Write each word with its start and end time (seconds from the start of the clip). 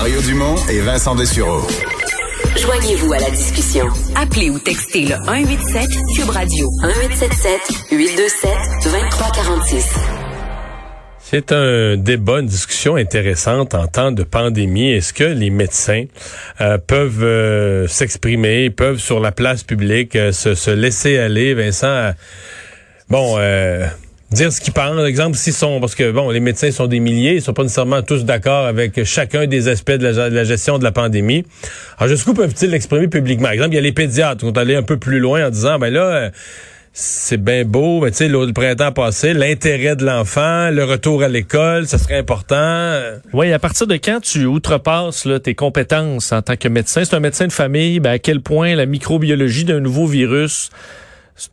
Mario 0.00 0.22
Dumont 0.22 0.56
et 0.70 0.80
Vincent 0.80 1.14
Dessureau. 1.14 1.60
Joignez-vous 2.56 3.12
à 3.12 3.18
la 3.18 3.28
discussion. 3.28 3.86
Appelez 4.16 4.48
ou 4.48 4.58
textez 4.58 5.02
le 5.02 5.14
187 5.26 5.90
Cube 6.16 6.30
Radio 6.30 6.66
1877 6.80 7.60
827 7.92 8.50
2346. 8.82 9.94
C'est 11.18 11.52
un 11.52 11.98
débat, 11.98 12.40
une 12.40 12.46
discussion 12.46 12.96
intéressante 12.96 13.74
en 13.74 13.88
temps 13.88 14.10
de 14.10 14.22
pandémie. 14.22 14.90
Est-ce 14.90 15.12
que 15.12 15.24
les 15.24 15.50
médecins 15.50 16.06
euh, 16.62 16.78
peuvent 16.78 17.22
euh, 17.22 17.86
s'exprimer, 17.86 18.70
peuvent 18.70 19.00
sur 19.00 19.20
la 19.20 19.32
place 19.32 19.64
publique 19.64 20.16
euh, 20.16 20.32
se, 20.32 20.54
se, 20.54 20.70
laisser 20.70 21.18
aller, 21.18 21.52
Vincent? 21.52 22.12
bon, 23.10 23.36
dire 24.30 24.52
ce 24.52 24.60
qu'ils 24.60 24.72
pensent. 24.72 25.06
Exemple, 25.06 25.36
s'ils 25.36 25.52
sont, 25.52 25.80
parce 25.80 25.94
que 25.94 26.10
bon, 26.10 26.30
les 26.30 26.40
médecins 26.40 26.70
sont 26.70 26.86
des 26.86 27.00
milliers, 27.00 27.34
ils 27.34 27.42
sont 27.42 27.52
pas 27.52 27.62
nécessairement 27.62 28.02
tous 28.02 28.24
d'accord 28.24 28.66
avec 28.66 29.04
chacun 29.04 29.46
des 29.46 29.68
aspects 29.68 29.90
de 29.92 30.06
la, 30.06 30.44
gestion 30.44 30.78
de 30.78 30.84
la 30.84 30.92
pandémie. 30.92 31.44
Alors 31.98 32.08
jusqu'où 32.08 32.34
peuvent-ils 32.34 32.70
l'exprimer 32.70 33.08
publiquement? 33.08 33.44
Par 33.44 33.52
exemple, 33.52 33.72
il 33.72 33.76
y 33.76 33.78
a 33.78 33.82
les 33.82 33.92
pédiatres 33.92 34.38
qui 34.38 34.46
vont 34.46 34.56
aller 34.56 34.76
un 34.76 34.82
peu 34.82 34.98
plus 34.98 35.20
loin 35.20 35.46
en 35.46 35.50
disant, 35.50 35.78
ben 35.78 35.92
là. 35.92 36.02
Euh, 36.02 36.30
c'est 36.92 37.40
bien 37.40 37.64
beau, 37.64 38.00
mais 38.00 38.10
tu 38.10 38.16
sais, 38.16 38.28
le 38.28 38.52
printemps 38.52 38.90
passé, 38.90 39.32
l'intérêt 39.32 39.94
de 39.94 40.04
l'enfant, 40.04 40.70
le 40.70 40.82
retour 40.82 41.22
à 41.22 41.28
l'école, 41.28 41.86
ça 41.86 41.98
serait 41.98 42.18
important. 42.18 42.98
Oui, 43.32 43.52
à 43.52 43.60
partir 43.60 43.86
de 43.86 43.94
quand 43.94 44.20
tu 44.20 44.44
outrepasses 44.44 45.24
là, 45.24 45.38
tes 45.38 45.54
compétences 45.54 46.32
en 46.32 46.42
tant 46.42 46.56
que 46.56 46.66
médecin, 46.66 47.04
c'est 47.04 47.14
un 47.14 47.20
médecin 47.20 47.46
de 47.46 47.52
famille, 47.52 48.00
ben 48.00 48.10
à 48.10 48.18
quel 48.18 48.40
point 48.40 48.74
la 48.74 48.86
microbiologie 48.86 49.64
d'un 49.64 49.78
nouveau 49.78 50.06
virus 50.06 50.70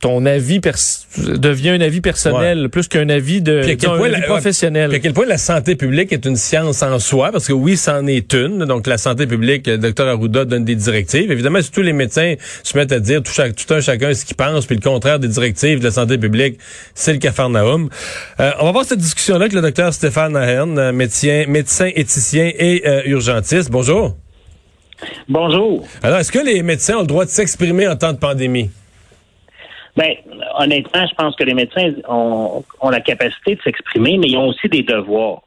ton 0.00 0.26
avis 0.26 0.60
devient 1.16 1.70
un 1.70 1.80
avis 1.80 2.00
personnel 2.00 2.68
plus 2.68 2.88
qu'un 2.88 3.08
avis 3.08 3.40
de 3.40 3.62
professionnel. 4.26 4.94
à 4.94 4.98
quel 4.98 5.12
point 5.12 5.26
la 5.26 5.38
santé 5.38 5.76
publique 5.76 6.12
est 6.12 6.26
une 6.26 6.36
science 6.36 6.82
en 6.82 6.98
soi, 6.98 7.30
parce 7.32 7.46
que 7.46 7.52
oui, 7.52 7.76
c'en 7.76 8.06
est 8.06 8.32
une. 8.34 8.64
Donc 8.64 8.86
la 8.86 8.98
santé 8.98 9.26
publique, 9.26 9.66
le 9.66 9.78
docteur 9.78 10.08
Arruda 10.08 10.44
donne 10.44 10.64
des 10.64 10.74
directives. 10.74 11.30
Évidemment, 11.32 11.62
si 11.62 11.70
tous 11.70 11.82
les 11.82 11.92
médecins 11.92 12.34
se 12.62 12.76
mettent 12.76 12.92
à 12.92 13.00
dire 13.00 13.22
tout, 13.22 13.32
tout 13.32 13.74
un 13.74 13.80
chacun 13.80 14.12
ce 14.12 14.24
qu'il 14.24 14.36
pense, 14.36 14.66
puis 14.66 14.76
le 14.76 14.82
contraire 14.82 15.18
des 15.18 15.28
directives 15.28 15.78
de 15.78 15.84
la 15.84 15.90
santé 15.90 16.18
publique, 16.18 16.58
c'est 16.94 17.12
le 17.12 17.18
cafarnaum. 17.18 17.88
Euh, 18.40 18.50
on 18.60 18.66
va 18.66 18.72
voir 18.72 18.84
cette 18.84 18.98
discussion-là 18.98 19.42
avec 19.42 19.52
le 19.52 19.62
docteur 19.62 19.94
Stéphane 19.94 20.36
Ahern, 20.36 20.78
euh, 20.78 20.92
médecin, 20.92 21.44
médecin 21.48 21.90
éthicien 21.94 22.50
et 22.58 22.82
euh, 22.86 23.02
urgentiste. 23.06 23.70
Bonjour. 23.70 24.16
Bonjour. 25.28 25.86
Alors, 26.02 26.18
est-ce 26.18 26.32
que 26.32 26.44
les 26.44 26.62
médecins 26.62 26.96
ont 26.96 27.02
le 27.02 27.06
droit 27.06 27.24
de 27.24 27.30
s'exprimer 27.30 27.86
en 27.86 27.96
temps 27.96 28.12
de 28.12 28.18
pandémie? 28.18 28.70
Ben, 29.98 30.14
honnêtement, 30.54 31.04
je 31.08 31.14
pense 31.16 31.34
que 31.34 31.42
les 31.42 31.54
médecins 31.54 31.92
ont, 32.06 32.62
la 32.88 33.00
capacité 33.00 33.56
de 33.56 33.62
s'exprimer, 33.62 34.16
mais 34.16 34.28
ils 34.28 34.36
ont 34.36 34.46
aussi 34.46 34.68
des 34.68 34.84
devoirs. 34.84 35.42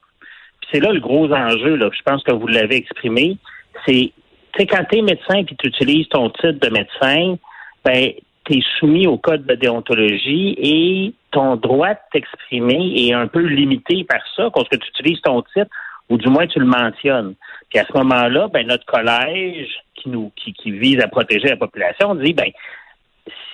c'est 0.69 0.81
là 0.81 0.91
le 0.91 0.99
gros 0.99 1.31
enjeu, 1.31 1.77
là. 1.77 1.89
Je 1.97 2.02
pense 2.02 2.21
que 2.21 2.33
vous 2.33 2.47
l'avez 2.47 2.75
exprimé. 2.75 3.38
C'est, 3.85 4.11
tu 4.52 4.66
quand 4.66 4.83
tu 4.89 4.97
es 4.97 5.02
médecin 5.03 5.35
et 5.35 5.45
tu 5.45 5.67
utilises 5.67 6.09
ton 6.09 6.29
titre 6.31 6.59
de 6.59 6.69
médecin, 6.69 7.38
ben, 7.85 8.11
tu 8.44 8.57
es 8.57 8.61
soumis 8.77 9.07
au 9.07 9.17
code 9.17 9.45
de 9.45 9.55
déontologie 9.55 10.53
et 10.57 11.13
ton 11.31 11.55
droit 11.55 11.94
de 11.94 11.99
t'exprimer 12.11 13.07
est 13.07 13.13
un 13.13 13.27
peu 13.27 13.39
limité 13.39 14.03
par 14.03 14.19
ça, 14.35 14.49
parce 14.53 14.67
que 14.67 14.75
tu 14.75 14.89
utilises 14.89 15.22
ton 15.22 15.44
titre, 15.44 15.72
ou 16.09 16.17
du 16.17 16.27
moins 16.27 16.45
tu 16.45 16.59
le 16.59 16.66
mentionnes. 16.66 17.35
Puis 17.69 17.79
à 17.79 17.85
ce 17.85 17.97
moment-là, 17.97 18.49
ben, 18.49 18.67
notre 18.67 18.85
collège 18.85 19.69
qui 19.95 20.09
nous 20.09 20.29
qui, 20.35 20.52
qui 20.52 20.72
vise 20.72 20.99
à 20.99 21.07
protéger 21.07 21.47
la 21.47 21.55
population 21.55 22.16
dit 22.16 22.33
ben 22.33 22.52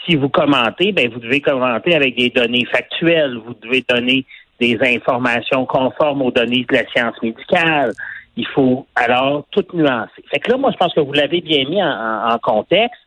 si 0.08 0.16
vous 0.16 0.30
commentez, 0.30 0.92
ben 0.92 1.10
vous 1.12 1.20
devez 1.20 1.42
commenter 1.42 1.96
avec 1.96 2.16
des 2.16 2.30
données 2.30 2.66
factuelles. 2.66 3.38
Vous 3.38 3.54
devez 3.62 3.84
donner 3.88 4.26
des 4.60 4.78
informations 4.82 5.66
conformes 5.66 6.22
aux 6.22 6.32
données 6.32 6.66
de 6.70 6.76
la 6.76 6.88
science 6.88 7.22
médicale. 7.22 7.94
Il 8.36 8.48
faut 8.48 8.88
alors 8.96 9.46
tout 9.52 9.66
nuancer. 9.74 10.24
Fait 10.32 10.40
que 10.40 10.52
là, 10.52 10.58
moi, 10.58 10.72
je 10.72 10.78
pense 10.78 10.94
que 10.94 11.00
vous 11.00 11.14
l'avez 11.14 11.42
bien 11.42 11.68
mis 11.68 11.84
en, 11.84 12.38
contexte. 12.42 13.02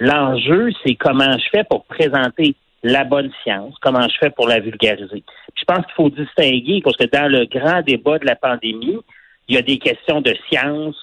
L'enjeu, 0.00 0.70
c'est 0.84 0.96
comment 0.96 1.38
je 1.38 1.48
fais 1.50 1.64
pour 1.64 1.84
présenter 1.84 2.54
la 2.82 3.04
bonne 3.04 3.30
science, 3.44 3.74
comment 3.80 4.02
je 4.08 4.16
fais 4.18 4.30
pour 4.30 4.48
la 4.48 4.58
vulgariser. 4.58 5.22
je 5.54 5.64
pense 5.64 5.86
qu'il 5.86 5.94
faut 5.94 6.10
distinguer, 6.10 6.80
parce 6.82 6.96
que 6.96 7.04
dans 7.04 7.30
le 7.30 7.46
grand 7.46 7.80
débat 7.82 8.18
de 8.18 8.26
la 8.26 8.34
pandémie, 8.34 8.98
il 9.46 9.54
y 9.54 9.58
a 9.58 9.62
des 9.62 9.78
questions 9.78 10.20
de 10.20 10.34
science, 10.48 10.96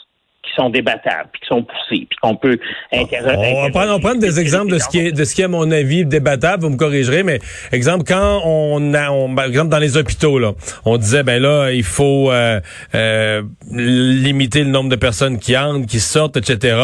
qui 0.44 0.51
sont 0.55 0.69
débattables, 0.69 1.29
puis 1.31 1.41
qui 1.41 1.47
sont 1.47 1.63
poussés, 1.63 2.07
puis 2.09 2.17
qu'on 2.22 2.35
peut 2.35 2.57
interroger. 2.94 3.53
On 3.55 3.61
va 3.63 3.69
prendre, 3.69 3.95
on 3.95 4.00
prendre 4.00 4.19
des 4.19 4.39
exemples 4.39 4.72
de 4.72 4.79
ce 4.79 4.88
qui 4.88 5.00
est 5.00 5.11
de 5.11 5.23
ce 5.25 5.35
qui 5.35 5.41
est 5.41 5.45
à 5.45 5.50
mon 5.50 5.69
avis 5.69 6.05
débattable, 6.05 6.63
vous 6.63 6.69
me 6.69 6.77
corrigerez, 6.77 7.23
mais 7.23 7.39
exemple 7.72 8.05
quand 8.07 8.41
on 8.45 8.94
a 8.94 9.11
on, 9.11 9.33
par 9.35 9.45
exemple 9.45 9.69
dans 9.69 9.79
les 9.79 9.97
hôpitaux 9.97 10.39
là, 10.39 10.53
on 10.85 10.97
disait 10.97 11.23
ben 11.23 11.41
là 11.41 11.72
il 11.72 11.83
faut 11.83 12.31
euh, 12.31 12.61
euh, 12.95 13.41
limiter 13.69 14.63
le 14.63 14.69
nombre 14.69 14.89
de 14.89 14.95
personnes 14.95 15.39
qui 15.39 15.57
entrent, 15.57 15.85
qui 15.85 15.99
sortent, 15.99 16.38
etc. 16.38 16.78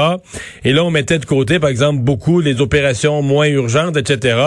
Et 0.66 0.74
là 0.74 0.84
on 0.84 0.92
mettait 0.92 1.20
de 1.20 1.26
côté 1.26 1.58
par 1.60 1.70
exemple 1.70 2.00
beaucoup 2.00 2.42
les 2.42 2.60
opérations 2.60 3.22
moins 3.22 3.48
urgentes, 3.48 3.96
etc. 3.96 4.38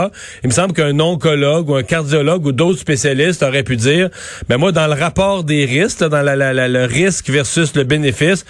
Il 0.44 0.48
me 0.48 0.52
semble 0.52 0.74
qu'un 0.74 1.00
oncologue 1.00 1.70
ou 1.70 1.76
un 1.76 1.82
cardiologue 1.82 2.44
ou 2.44 2.52
d'autres 2.52 2.78
spécialistes 2.78 3.42
auraient 3.42 3.62
pu 3.62 3.76
dire 3.76 4.10
ben 4.48 4.58
moi 4.58 4.70
dans 4.70 4.86
le 4.86 5.00
rapport 5.00 5.44
des 5.44 5.64
risques, 5.64 6.04
dans 6.04 6.22
la, 6.22 6.36
la, 6.36 6.52
la, 6.52 6.68
le 6.68 6.84
risque 6.84 7.30
versus 7.30 7.74
le 7.74 7.84
bénéfice 7.84 8.44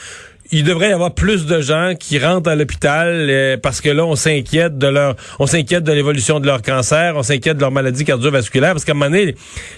il 0.50 0.64
devrait 0.64 0.90
y 0.90 0.92
avoir 0.92 1.14
plus 1.14 1.46
de 1.46 1.60
gens 1.60 1.92
qui 1.98 2.18
rentrent 2.18 2.50
à 2.50 2.56
l'hôpital 2.56 3.08
euh, 3.08 3.56
parce 3.62 3.80
que 3.80 3.90
là, 3.90 4.06
on 4.06 4.14
s'inquiète 4.14 4.78
de 4.78 4.86
leur, 4.86 5.14
on 5.38 5.46
s'inquiète 5.46 5.84
de 5.84 5.92
l'évolution 5.92 6.40
de 6.40 6.46
leur 6.46 6.62
cancer, 6.62 7.14
on 7.16 7.22
s'inquiète 7.22 7.56
de 7.56 7.60
leur 7.60 7.70
maladie 7.70 8.04
cardiovasculaire, 8.04 8.72
parce 8.72 8.84
qu'à 8.84 8.92
un 8.92 8.94
moment 8.94 9.10
donné, 9.10 9.34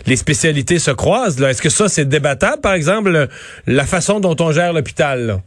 les 0.06 0.16
spécialités 0.16 0.78
se 0.78 0.90
croisent. 0.92 1.42
Est-ce 1.42 1.62
que 1.62 1.70
ça, 1.70 1.88
c'est 1.88 2.08
débattable, 2.08 2.60
par 2.60 2.74
exemple, 2.74 3.28
la 3.66 3.84
façon 3.84 4.20
dont 4.20 4.36
on 4.38 4.52
gère 4.52 4.72
l'hôpital? 4.72 5.38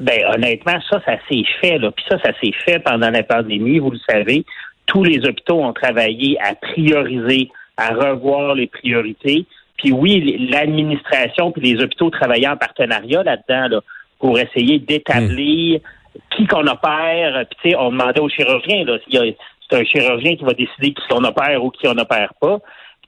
Ben, 0.00 0.20
honnêtement, 0.34 0.78
ça, 0.90 1.00
ça 1.04 1.16
s'est 1.28 1.44
fait, 1.60 1.78
là. 1.78 1.90
Puis 1.92 2.04
ça, 2.08 2.18
ça 2.24 2.32
s'est 2.40 2.52
fait 2.64 2.78
pendant 2.80 3.10
la 3.10 3.22
pandémie, 3.22 3.78
vous 3.78 3.90
le 3.90 3.98
savez. 4.08 4.44
Tous 4.86 5.04
les 5.04 5.24
hôpitaux 5.24 5.62
ont 5.62 5.72
travaillé 5.72 6.36
à 6.40 6.54
prioriser, 6.54 7.48
à 7.76 7.90
revoir 7.90 8.54
les 8.54 8.66
priorités. 8.66 9.44
Puis 9.76 9.92
oui, 9.92 10.48
l'administration 10.50 11.52
puis 11.52 11.62
les 11.62 11.82
hôpitaux 11.82 12.10
travaillaient 12.10 12.48
en 12.48 12.56
partenariat 12.56 13.22
là-dedans, 13.22 13.76
là 13.76 13.80
pour 14.18 14.38
essayer 14.38 14.78
d'établir 14.78 15.80
qui 16.36 16.46
qu'on 16.46 16.66
opère. 16.66 17.46
Puis, 17.50 17.58
tu 17.62 17.70
sais, 17.70 17.76
on 17.76 17.90
demandait 17.90 18.20
au 18.20 18.28
chirurgien, 18.28 18.84
là, 18.84 18.98
c'est 19.08 19.76
un 19.76 19.84
chirurgien 19.84 20.36
qui 20.36 20.44
va 20.44 20.52
décider 20.52 20.92
qui 20.92 21.02
on 21.12 21.24
opère 21.24 21.62
ou 21.64 21.70
qui 21.70 21.86
on 21.86 21.96
opère 21.98 22.32
pas. 22.40 22.58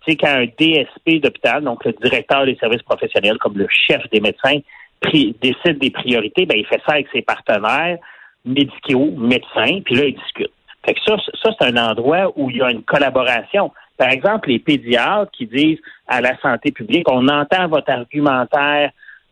Tu 0.04 0.12
sais, 0.12 0.16
quand 0.16 0.28
un 0.28 0.47
DSP 0.47 1.22
d'hôpital, 1.22 1.62
donc 1.62 1.84
le 1.84 1.93
directeur 1.93 2.47
des 2.47 2.56
services 2.56 2.82
professionnels, 2.82 3.38
comme 3.38 3.56
le 3.59 3.66
chef 3.69 4.03
des 4.10 4.20
médecins, 4.20 4.59
décide 5.03 5.78
des 5.78 5.91
priorités, 5.91 6.47
ben, 6.47 6.59
il 6.59 6.66
fait 6.66 6.81
ça 6.87 6.94
avec 6.94 7.09
ses 7.12 7.22
partenaires 7.22 7.99
médicaux, 8.44 9.12
médecins, 9.16 9.81
puis 9.84 9.94
là, 9.94 10.04
il 10.06 10.15
discute. 10.15 10.53
Fait 10.84 10.94
que 10.94 11.00
ça, 11.06 11.16
ça 11.43 11.50
c'est 11.59 11.66
un 11.66 11.76
endroit 11.76 12.32
où 12.37 12.50
il 12.50 12.56
y 12.56 12.62
a 12.62 12.70
une 12.70 12.82
collaboration. 12.82 13.70
Par 13.99 14.09
exemple, 14.09 14.49
les 14.49 14.59
pédiatres 14.59 15.31
qui 15.32 15.47
disent 15.47 15.81
à 16.06 16.22
la 16.22 16.38
santé 16.38 16.72
publique, 16.72 17.06
on 17.10 17.28
entend 17.28 17.69
votre 17.69 17.91
argumentaire 17.91 18.91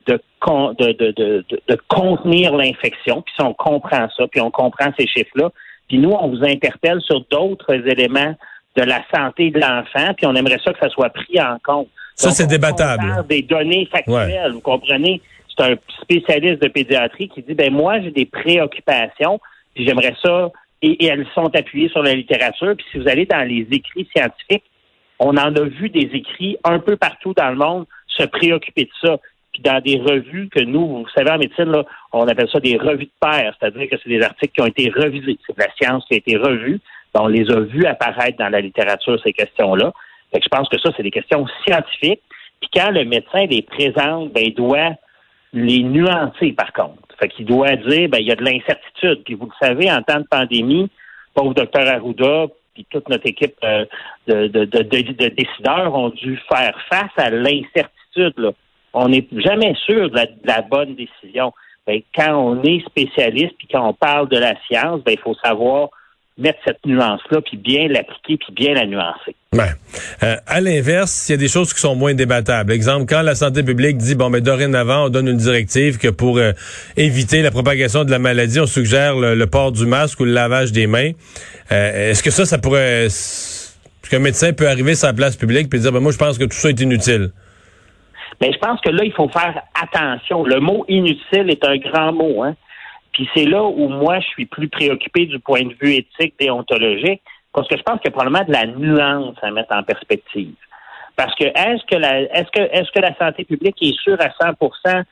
de, 0.08 0.92
de, 0.92 1.12
de, 1.12 1.44
de, 1.68 1.78
contenir 1.88 2.56
l'infection, 2.56 3.22
puis 3.22 3.34
si 3.36 3.42
on 3.42 3.54
comprend 3.54 4.08
ça, 4.16 4.26
puis 4.30 4.40
on 4.40 4.50
comprend 4.50 4.90
ces 4.98 5.06
chiffres-là, 5.06 5.50
puis 5.88 5.98
nous, 5.98 6.10
on 6.10 6.28
vous 6.28 6.44
interpelle 6.44 7.00
sur 7.02 7.24
d'autres 7.30 7.74
éléments 7.74 8.34
de 8.76 8.82
la 8.82 9.02
santé 9.14 9.50
de 9.50 9.60
l'enfant, 9.60 10.14
puis 10.16 10.26
on 10.26 10.34
aimerait 10.34 10.60
ça 10.64 10.72
que 10.72 10.78
ça 10.78 10.88
soit 10.88 11.10
pris 11.10 11.40
en 11.40 11.58
compte. 11.62 11.88
Ça, 12.14 12.30
c'est 12.30 12.46
débattable. 12.46 13.26
Des 13.28 13.42
données 13.42 13.88
factuelles, 13.90 14.52
vous 14.52 14.60
comprenez? 14.60 15.20
C'est 15.56 15.72
un 15.72 15.76
spécialiste 16.02 16.62
de 16.62 16.68
pédiatrie 16.68 17.28
qui 17.28 17.42
dit, 17.42 17.54
ben 17.54 17.72
moi, 17.72 18.00
j'ai 18.00 18.10
des 18.10 18.26
préoccupations, 18.26 19.40
puis 19.74 19.86
j'aimerais 19.86 20.14
ça, 20.22 20.50
et, 20.82 21.06
elles 21.06 21.26
sont 21.34 21.54
appuyées 21.54 21.88
sur 21.88 22.02
la 22.02 22.14
littérature, 22.14 22.74
puis 22.76 22.86
si 22.92 22.98
vous 22.98 23.08
allez 23.08 23.26
dans 23.26 23.46
les 23.46 23.66
écrits 23.70 24.08
scientifiques, 24.14 24.64
on 25.18 25.36
en 25.36 25.54
a 25.54 25.62
vu 25.64 25.90
des 25.90 26.10
écrits 26.14 26.56
un 26.62 26.78
peu 26.78 26.96
partout 26.96 27.34
dans 27.34 27.50
le 27.50 27.56
monde 27.56 27.86
se 28.06 28.24
préoccuper 28.24 28.84
de 28.84 28.90
ça 29.08 29.16
dans 29.62 29.80
des 29.80 29.98
revues 29.98 30.48
que 30.48 30.60
nous, 30.60 30.86
vous 30.86 31.08
savez, 31.14 31.30
en 31.30 31.38
médecine, 31.38 31.70
là, 31.70 31.84
on 32.12 32.26
appelle 32.26 32.48
ça 32.50 32.60
des 32.60 32.76
revues 32.76 33.06
de 33.06 33.10
pair, 33.20 33.54
c'est-à-dire 33.58 33.88
que 33.88 33.96
c'est 34.02 34.08
des 34.08 34.22
articles 34.22 34.52
qui 34.52 34.60
ont 34.60 34.66
été 34.66 34.90
revisés. 34.90 35.38
C'est 35.46 35.56
de 35.56 35.62
la 35.62 35.72
science 35.80 36.04
qui 36.06 36.14
a 36.14 36.16
été 36.18 36.36
revue. 36.36 36.80
On 37.14 37.26
les 37.26 37.50
a 37.50 37.60
vus 37.60 37.84
apparaître 37.84 38.38
dans 38.38 38.48
la 38.48 38.60
littérature, 38.60 39.20
ces 39.24 39.32
questions-là. 39.32 39.92
je 40.32 40.48
pense 40.48 40.68
que 40.68 40.78
ça, 40.78 40.90
c'est 40.96 41.02
des 41.02 41.10
questions 41.10 41.46
scientifiques. 41.64 42.22
Puis 42.60 42.70
quand 42.74 42.90
le 42.90 43.04
médecin 43.04 43.46
les 43.46 43.62
présente, 43.62 44.32
ben, 44.32 44.44
il 44.46 44.54
doit 44.54 44.92
les 45.52 45.82
nuancer, 45.82 46.52
par 46.52 46.72
contre. 46.72 47.02
Fait 47.18 47.28
qu'il 47.28 47.46
doit 47.46 47.74
dire, 47.76 48.08
ben, 48.08 48.18
il 48.18 48.26
y 48.28 48.32
a 48.32 48.36
de 48.36 48.44
l'incertitude. 48.44 49.24
Puis 49.24 49.34
vous 49.34 49.46
le 49.46 49.66
savez, 49.66 49.90
en 49.90 50.02
temps 50.02 50.20
de 50.20 50.26
pandémie, 50.30 50.90
pauvre 51.34 51.54
docteur 51.54 51.88
Arruda, 51.88 52.46
puis 52.74 52.86
toute 52.90 53.08
notre 53.08 53.26
équipe 53.26 53.56
euh, 53.64 53.84
de, 54.26 54.46
de, 54.46 55.28
décideurs 55.28 55.94
ont 55.94 56.10
dû 56.10 56.38
faire 56.48 56.78
face 56.88 57.10
à 57.16 57.30
l'incertitude. 57.30 58.54
On 58.94 59.08
n'est 59.08 59.26
jamais 59.32 59.74
sûr 59.86 60.10
de 60.10 60.18
la, 60.44 60.62
bonne 60.62 60.94
décision. 60.94 61.52
Ben, 61.86 62.00
quand 62.14 62.34
on 62.34 62.62
est 62.62 62.84
spécialiste 62.86 63.54
puis 63.58 63.68
quand 63.70 63.88
on 63.88 63.94
parle 63.94 64.28
de 64.28 64.38
la 64.38 64.54
science, 64.66 65.02
ben, 65.04 65.12
il 65.12 65.18
faut 65.18 65.34
savoir 65.34 65.90
mettre 66.38 66.58
cette 66.64 66.86
nuance-là, 66.86 67.40
puis 67.40 67.56
bien 67.56 67.88
l'appliquer, 67.88 68.36
puis 68.36 68.52
bien 68.54 68.74
la 68.74 68.86
nuancer. 68.86 69.34
Ouais. 69.52 69.70
Euh, 70.22 70.36
à 70.46 70.60
l'inverse, 70.60 71.28
il 71.28 71.32
y 71.32 71.34
a 71.34 71.38
des 71.38 71.48
choses 71.48 71.74
qui 71.74 71.80
sont 71.80 71.96
moins 71.96 72.14
débattables. 72.14 72.72
Exemple, 72.72 73.06
quand 73.08 73.22
la 73.22 73.34
santé 73.34 73.64
publique 73.64 73.96
dit 73.96 74.14
bon, 74.14 74.30
mais 74.30 74.40
dorénavant, 74.40 75.06
on 75.06 75.08
donne 75.08 75.26
une 75.26 75.36
directive 75.36 75.98
que 75.98 76.08
pour 76.08 76.38
euh, 76.38 76.52
éviter 76.96 77.42
la 77.42 77.50
propagation 77.50 78.04
de 78.04 78.10
la 78.10 78.20
maladie, 78.20 78.60
on 78.60 78.66
suggère 78.66 79.16
le, 79.16 79.46
port 79.46 79.72
du 79.72 79.84
masque 79.84 80.20
ou 80.20 80.24
le 80.24 80.32
lavage 80.32 80.70
des 80.70 80.86
mains. 80.86 81.10
Euh, 81.72 82.10
est-ce 82.10 82.22
que 82.22 82.30
ça, 82.30 82.46
ça 82.46 82.58
pourrait, 82.58 83.06
est-ce 83.06 83.74
qu'un 84.08 84.20
médecin 84.20 84.52
peut 84.52 84.68
arriver 84.68 84.94
sur 84.94 85.08
la 85.08 85.14
place 85.14 85.36
publique 85.36 85.74
et 85.74 85.78
dire 85.78 85.92
ben 85.92 86.00
moi, 86.00 86.12
je 86.12 86.18
pense 86.18 86.38
que 86.38 86.44
tout 86.44 86.56
ça 86.56 86.68
est 86.68 86.80
inutile? 86.80 87.32
Mais 88.40 88.52
je 88.52 88.58
pense 88.58 88.80
que 88.80 88.90
là, 88.90 89.04
il 89.04 89.12
faut 89.12 89.28
faire 89.28 89.62
attention. 89.74 90.44
Le 90.44 90.60
mot 90.60 90.84
inutile 90.88 91.50
est 91.50 91.64
un 91.64 91.76
grand 91.76 92.12
mot, 92.12 92.42
hein. 92.42 92.54
Puis 93.12 93.28
c'est 93.34 93.46
là 93.46 93.64
où 93.64 93.88
moi, 93.88 94.20
je 94.20 94.26
suis 94.28 94.46
plus 94.46 94.68
préoccupé 94.68 95.26
du 95.26 95.40
point 95.40 95.62
de 95.62 95.74
vue 95.80 95.94
éthique, 95.94 96.34
déontologique, 96.38 97.20
parce 97.52 97.66
que 97.66 97.76
je 97.76 97.82
pense 97.82 98.00
qu'il 98.00 98.10
y 98.10 98.14
a 98.14 98.16
probablement 98.16 98.44
de 98.44 98.52
la 98.52 98.66
nuance 98.66 99.36
à 99.42 99.50
mettre 99.50 99.74
en 99.74 99.82
perspective. 99.82 100.54
Parce 101.16 101.34
que 101.34 101.44
est-ce 101.44 101.84
que 101.86 101.96
la 101.96 102.20
est-ce 102.20 102.50
que 102.52 102.60
est-ce 102.60 102.92
que 102.92 103.00
la 103.00 103.16
santé 103.16 103.44
publique 103.44 103.76
est 103.80 103.98
sûre 104.00 104.18
à 104.20 104.28
100% 104.28 105.02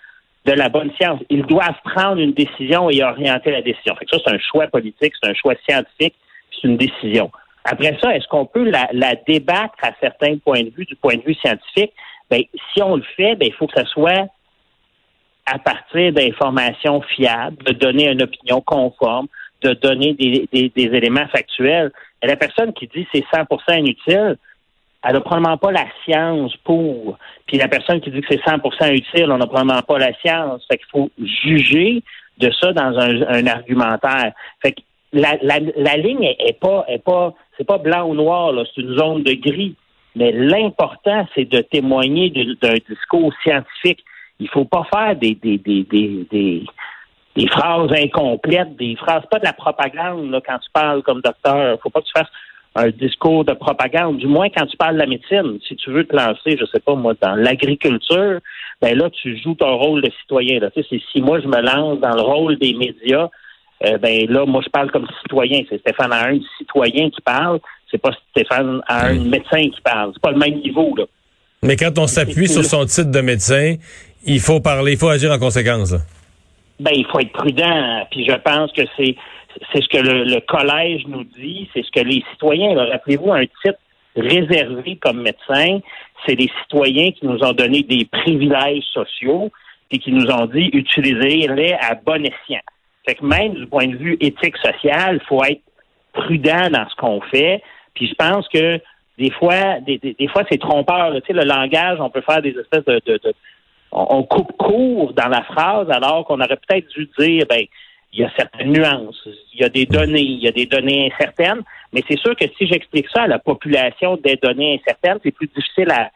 de 0.45 0.53
la 0.53 0.69
bonne 0.69 0.93
science? 1.01 1.21
Ils 1.31 1.45
doivent 1.45 1.81
prendre 1.85 2.19
une 2.19 2.33
décision 2.33 2.89
et 2.91 3.03
orienter 3.03 3.51
la 3.51 3.63
décision. 3.63 3.97
Fait 3.97 4.05
que 4.05 4.17
ça, 4.17 4.23
c'est 4.25 4.33
un 4.33 4.39
choix 4.39 4.69
politique, 4.69 5.15
c'est 5.21 5.29
un 5.29 5.35
choix 5.35 5.55
scientifique, 5.69 6.15
c'est 6.53 6.69
une 6.69 6.77
décision. 6.77 7.33
Après 7.65 7.99
ça, 8.01 8.15
est-ce 8.15 8.29
qu'on 8.29 8.47
peut 8.47 8.71
la, 8.71 8.89
la, 8.93 9.17
débattre 9.27 9.75
à 9.83 9.91
certains 10.01 10.39
points 10.39 10.63
de 10.63 10.71
vue, 10.71 10.85
du 10.85 10.95
point 10.95 11.17
de 11.17 11.23
vue 11.23 11.35
scientifique? 11.35 11.93
Ben, 12.31 12.43
si 12.73 12.83
on 12.83 12.97
le 12.97 13.05
fait, 13.17 13.37
ben, 13.37 13.47
il 13.47 13.55
faut 13.55 13.67
que 13.67 13.79
ça 13.79 13.87
soit 13.87 14.27
à 15.47 15.59
partir 15.59 16.13
d'informations 16.13 17.01
fiables, 17.03 17.63
de 17.65 17.73
donner 17.73 18.11
une 18.11 18.23
opinion 18.23 18.61
conforme, 18.61 19.29
de 19.63 19.73
donner 19.75 20.15
des, 20.15 20.71
éléments 20.75 21.29
factuels. 21.29 21.93
Et 22.23 22.27
la 22.27 22.37
personne 22.37 22.73
qui 22.73 22.89
dit 22.89 23.07
c'est 23.13 23.25
100% 23.33 23.79
inutile, 23.79 24.37
elle 25.05 25.13
n'a 25.13 25.21
probablement 25.21 25.57
pas 25.57 25.71
la 25.71 25.87
science 26.05 26.55
pour. 26.65 27.17
Puis 27.47 27.59
la 27.59 27.69
personne 27.69 28.01
qui 28.01 28.11
dit 28.11 28.21
que 28.23 28.27
c'est 28.29 28.43
100% 28.43 28.93
utile, 28.93 29.31
on 29.31 29.39
n'a 29.39 29.47
probablement 29.47 29.83
pas 29.83 29.99
la 29.99 30.13
science. 30.21 30.67
Fait 30.69 30.79
qu'il 30.79 30.89
faut 30.91 31.11
juger 31.19 32.03
de 32.39 32.51
ça 32.61 32.73
dans 32.73 32.99
un, 32.99 33.23
un 33.23 33.47
argumentaire. 33.47 34.33
Fait 34.61 34.73
que 34.73 34.81
la, 35.13 35.37
la, 35.43 35.61
la 35.77 35.97
ligne 35.97 36.25
est, 36.25 36.59
pas 36.59 36.85
est 36.89 37.03
pas 37.03 37.35
c'est 37.57 37.67
pas 37.67 37.79
blanc 37.79 38.09
ou 38.09 38.15
noir 38.15 38.53
c'est 38.75 38.83
une 38.83 38.97
zone 38.97 39.23
de 39.23 39.33
gris. 39.33 39.77
Mais 40.17 40.33
l'important 40.33 41.27
c'est 41.35 41.45
de 41.45 41.61
témoigner 41.61 42.31
d'un 42.61 42.75
discours 42.89 43.33
scientifique 43.45 44.03
il 44.39 44.49
faut 44.49 44.65
pas 44.65 44.85
faire 44.93 45.17
des, 45.17 45.35
des, 45.35 45.59
des, 45.59 45.85
des, 45.85 46.65
des, 47.37 47.49
phrases 47.49 47.91
incomplètes, 47.93 48.77
des 48.77 48.97
phrases, 48.97 49.23
pas 49.31 49.39
de 49.39 49.45
la 49.45 49.53
propagande 49.53 50.31
là, 50.31 50.41
quand 50.47 50.59
tu 50.59 50.71
parles 50.73 51.03
comme 51.03 51.21
docteur. 51.21 51.79
faut 51.83 51.91
pas 51.91 52.01
que 52.01 52.07
tu 52.07 52.13
fasses 52.17 52.31
un 52.75 52.91
discours 52.91 53.45
de 53.45 53.55
propagande, 53.55 54.19
du 54.19 54.27
moins 54.27 54.49
quand 54.51 54.67
tu 54.67 54.77
parles 54.77 54.97
de 54.97 55.01
la 55.01 55.07
médecine. 55.07 55.59
Si 55.67 55.77
tu 55.77 55.91
veux 55.91 56.05
te 56.05 56.15
lancer, 56.15 56.59
je 56.59 56.67
sais 56.67 56.81
pas 56.81 56.95
moi, 56.95 57.15
dans 57.23 57.35
l'agriculture, 57.35 58.41
ben 58.83 58.99
là, 58.99 59.09
tu 59.09 59.39
joues 59.39 59.55
ton 59.55 59.79
rôle 59.79 60.03
de 60.03 60.11
citoyen. 60.21 60.61
Si 60.75 61.21
moi 61.23 61.41
je 61.41 61.47
me 61.47 61.61
lance 61.63 61.99
dans 62.01 62.15
le 62.15 62.21
rôle 62.21 62.59
des 62.59 62.75
médias, 62.75 63.31
euh, 63.87 63.97
ben 63.97 64.31
là, 64.31 64.45
moi 64.45 64.61
je 64.63 64.69
parle 64.69 64.91
comme 64.91 65.07
citoyen. 65.23 65.63
C'est 65.71 65.81
Stéphane 65.81 66.13
un 66.13 66.39
citoyen 66.59 67.09
qui 67.09 67.23
parle, 67.23 67.61
c'est 67.97 68.03
pas 68.03 68.17
Stéphane 68.31 68.81
un 68.89 69.15
médecin 69.15 69.69
qui 69.69 69.81
parle. 69.83 70.13
C'est 70.15 70.23
pas 70.23 70.31
le 70.31 70.39
même 70.39 70.61
niveau, 70.61 70.95
là. 70.97 71.05
Mais 71.63 71.77
quand 71.77 71.99
on 71.99 72.07
s'appuie 72.07 72.49
sur 72.49 72.65
son 72.65 72.85
titre 72.85 73.11
de 73.11 73.21
médecin, 73.21 73.77
il 74.25 74.41
faut 74.41 74.61
parler, 74.61 74.93
il 74.93 74.99
faut 74.99 75.09
agir 75.09 75.33
en 75.33 75.39
conséquence. 75.39 75.95
Ben, 76.79 76.93
il 76.95 77.07
faut 77.07 77.19
être 77.19 77.33
prudent. 77.33 78.07
Puis 78.11 78.27
je 78.27 78.35
pense 78.35 78.71
que 78.73 78.83
c'est 78.97 79.17
c'est 79.73 79.83
ce 79.83 79.89
que 79.89 79.99
le, 79.99 80.41
collège 80.41 81.07
nous 81.09 81.25
dit, 81.25 81.69
c'est 81.73 81.83
ce 81.83 81.91
que 81.91 82.07
les 82.07 82.23
citoyens. 82.33 82.77
Rappelez-vous 82.77 83.33
un 83.33 83.47
titre 83.65 83.79
réservé 84.15 84.97
comme 84.97 85.23
médecin, 85.23 85.81
c'est 86.27 86.35
les 86.35 86.51
citoyens 86.63 87.13
qui 87.13 87.27
nous 87.27 87.39
ont 87.43 87.53
donné 87.53 87.83
des 87.83 88.05
privilèges 88.05 88.85
sociaux 88.93 89.51
et 89.91 89.99
qui 89.99 90.13
nous 90.13 90.31
ont 90.31 90.47
dit 90.47 90.71
utilisez-les 90.73 91.73
à 91.73 91.95
bon 91.95 92.25
escient. 92.25 92.61
Fait 93.07 93.15
que 93.15 93.25
même 93.25 93.55
du 93.55 93.67
point 93.67 93.87
de 93.87 93.97
vue 93.97 94.17
éthique 94.21 94.57
social, 94.57 95.21
il 95.23 95.27
faut 95.27 95.43
être 95.45 95.63
prudent 96.13 96.71
dans 96.71 96.89
ce 96.89 96.97
qu'on 96.97 97.21
fait. 97.23 97.63
Puis 97.97 98.07
je 98.07 98.15
pense 98.15 98.47
que 98.49 98.81
des 99.19 99.31
fois, 99.31 99.81
des, 99.81 100.29
fois, 100.29 100.45
c'est 100.51 100.59
trompeur. 100.59 101.13
Tu 101.15 101.23
sais, 101.27 101.33
le 101.33 101.45
langage, 101.45 101.99
on 102.01 102.11
peut 102.11 102.21
faire 102.21 102.43
des 102.43 102.55
espèces 102.57 102.85
de, 102.85 103.21
on, 103.91 104.23
coupe 104.25 104.53
court 104.59 105.15
dans 105.15 105.29
la 105.29 105.43
phrase 105.43 105.91
alors 105.91 106.27
qu'on 106.27 106.41
aurait 106.41 106.59
peut-être 106.69 106.89
dû 106.89 107.09
dire, 107.19 107.47
ben, 107.49 107.65
il 108.13 108.21
y 108.21 108.25
a 108.25 108.31
certaines 108.37 108.73
nuances, 108.73 109.27
il 109.55 109.61
y 109.61 109.65
a 109.65 109.69
des 109.69 109.87
données, 109.87 110.21
il 110.21 110.43
y 110.43 110.49
a 110.49 110.53
des 110.53 110.67
données 110.67 111.11
incertaines, 111.13 111.63
mais 111.93 112.03
c'est 112.09 112.19
sûr 112.19 112.37
que 112.37 112.45
si 112.57 112.67
j'explique 112.67 113.09
ça 113.15 113.23
à 113.23 113.27
la 113.27 113.39
population 113.39 114.17
des 114.17 114.37
données 114.37 114.81
incertaines, 114.81 115.19
c'est 115.23 115.33
plus 115.33 115.49
difficile 115.49 115.91
à, 115.91 116.11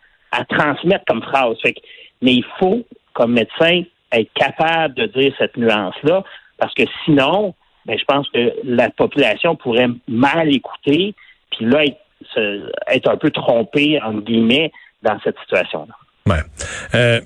transmettre 0.44 1.04
comme 1.06 1.22
phrase. 1.22 1.56
mais 2.22 2.34
il 2.34 2.44
faut, 2.58 2.84
comme 3.14 3.32
médecin, 3.32 3.82
être 4.12 4.32
capable 4.34 4.94
de 4.94 5.06
dire 5.06 5.34
cette 5.38 5.56
nuance-là, 5.56 6.22
parce 6.58 6.74
que 6.74 6.84
sinon, 7.04 7.54
ben, 7.86 7.98
je 7.98 8.04
pense 8.04 8.28
que 8.28 8.54
la 8.64 8.90
population 8.90 9.56
pourrait 9.56 9.88
mal 10.06 10.54
écouter, 10.54 11.14
puis 11.50 11.67
là, 11.67 11.85
être, 11.85 12.73
être 12.88 13.08
un 13.08 13.17
peu 13.17 13.31
trompée, 13.31 14.00
entre 14.02 14.20
guillemets, 14.20 14.73
dans 15.02 15.19
cette 15.25 15.38
situation-là. 15.41 15.94
Ouais. 16.26 16.43
Euh, 16.94 17.20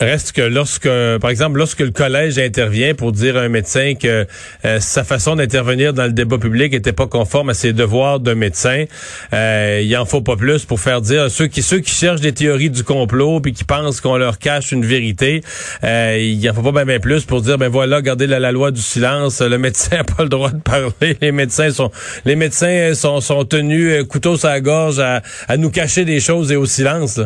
Reste 0.00 0.32
que 0.32 0.42
lorsque, 0.42 0.88
par 1.20 1.30
exemple, 1.30 1.58
lorsque 1.58 1.80
le 1.80 1.90
collège 1.90 2.38
intervient 2.38 2.94
pour 2.94 3.12
dire 3.12 3.36
à 3.36 3.40
un 3.40 3.48
médecin 3.48 3.94
que 3.94 4.26
euh, 4.64 4.80
sa 4.80 5.02
façon 5.02 5.34
d'intervenir 5.34 5.92
dans 5.92 6.04
le 6.04 6.12
débat 6.12 6.38
public 6.38 6.72
était 6.72 6.92
pas 6.92 7.06
conforme 7.06 7.50
à 7.50 7.54
ses 7.54 7.72
devoirs 7.72 8.20
de 8.20 8.32
médecin, 8.32 8.84
euh, 9.32 9.82
il 9.84 9.96
en 9.96 10.04
faut 10.04 10.20
pas 10.20 10.36
plus 10.36 10.64
pour 10.64 10.78
faire 10.78 11.00
dire 11.00 11.30
ceux 11.30 11.48
qui 11.48 11.62
ceux 11.62 11.80
qui 11.80 11.92
cherchent 11.92 12.20
des 12.20 12.32
théories 12.32 12.70
du 12.70 12.84
complot 12.84 13.40
puis 13.40 13.52
qui 13.52 13.64
pensent 13.64 14.00
qu'on 14.00 14.16
leur 14.16 14.38
cache 14.38 14.70
une 14.70 14.84
vérité, 14.84 15.42
euh, 15.82 16.16
il 16.20 16.48
en 16.48 16.54
faut 16.54 16.72
pas 16.72 16.84
bien 16.84 17.00
plus 17.00 17.24
pour 17.24 17.42
dire 17.42 17.58
ben 17.58 17.68
voilà, 17.68 18.00
gardez 18.00 18.28
la, 18.28 18.52
loi 18.52 18.70
du 18.70 18.80
silence, 18.80 19.40
le 19.40 19.58
médecin 19.58 19.98
a 19.98 20.04
pas 20.04 20.22
le 20.22 20.28
droit 20.28 20.50
de 20.50 20.60
parler, 20.60 21.16
les 21.20 21.32
médecins 21.32 21.70
sont 21.70 21.90
les 22.24 22.36
médecins 22.36 22.94
sont 22.94 23.20
sont 23.20 23.44
tenus 23.44 23.92
euh, 23.92 24.04
couteau 24.04 24.36
sur 24.36 24.48
la 24.48 24.60
gorge 24.60 25.00
à, 25.00 25.22
à 25.48 25.56
nous 25.56 25.70
cacher 25.70 26.04
des 26.04 26.20
choses 26.20 26.52
et 26.52 26.56
au 26.56 26.66
silence. 26.66 27.20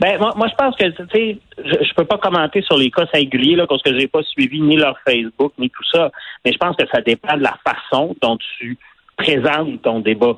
Ben 0.00 0.18
moi, 0.18 0.32
moi 0.36 0.46
je 0.48 0.54
pense 0.54 0.76
que 0.76 0.84
tu 0.84 1.02
sais, 1.12 1.38
je, 1.58 1.84
je 1.84 1.94
peux 1.94 2.04
pas 2.04 2.18
commenter 2.18 2.62
sur 2.62 2.76
les 2.76 2.90
cas 2.90 3.06
singuliers 3.12 3.56
là, 3.56 3.66
parce 3.66 3.82
que 3.82 3.98
j'ai 3.98 4.06
pas 4.06 4.22
suivi 4.22 4.60
ni 4.60 4.76
leur 4.76 4.96
Facebook 5.06 5.52
ni 5.58 5.70
tout 5.70 5.84
ça, 5.92 6.10
mais 6.44 6.52
je 6.52 6.58
pense 6.58 6.76
que 6.76 6.86
ça 6.92 7.00
dépend 7.00 7.36
de 7.36 7.42
la 7.42 7.56
façon 7.66 8.14
dont 8.22 8.36
tu 8.36 8.78
présentes 9.16 9.82
ton 9.82 10.00
débat. 10.00 10.36